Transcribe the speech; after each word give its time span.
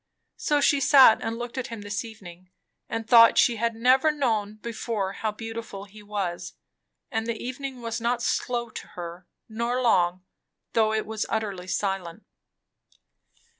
So 0.37 0.61
she 0.61 0.79
sat 0.79 1.21
and 1.21 1.37
looked 1.37 1.59
at 1.59 1.67
him 1.67 1.81
this 1.81 2.03
evening, 2.03 2.49
and 2.89 3.07
thought 3.07 3.37
she 3.37 3.57
had 3.57 3.75
never 3.75 4.09
known 4.09 4.55
before 4.55 5.13
how 5.13 5.31
beautiful 5.31 5.85
he 5.85 6.01
was; 6.01 6.53
and 7.11 7.27
the 7.27 7.37
evening 7.37 7.81
was 7.83 8.01
not 8.01 8.23
slow 8.23 8.71
to 8.71 8.87
her, 8.97 9.27
nor 9.47 9.79
long, 9.79 10.23
though 10.73 10.91
it 10.91 11.05
was 11.05 11.27
utterly 11.29 11.67
silent. 11.67 12.23